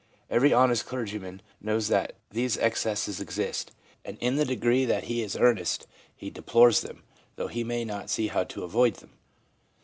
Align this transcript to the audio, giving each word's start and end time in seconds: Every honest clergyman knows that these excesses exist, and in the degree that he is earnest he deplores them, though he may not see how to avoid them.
Every 0.31 0.51
honest 0.51 0.87
clergyman 0.87 1.43
knows 1.61 1.87
that 1.89 2.15
these 2.31 2.57
excesses 2.57 3.21
exist, 3.21 3.69
and 4.03 4.17
in 4.17 4.35
the 4.35 4.45
degree 4.45 4.83
that 4.83 5.03
he 5.03 5.21
is 5.21 5.37
earnest 5.37 5.85
he 6.15 6.31
deplores 6.31 6.81
them, 6.81 7.03
though 7.35 7.45
he 7.49 7.63
may 7.63 7.85
not 7.85 8.09
see 8.09 8.25
how 8.29 8.43
to 8.45 8.63
avoid 8.63 8.95
them. 8.95 9.11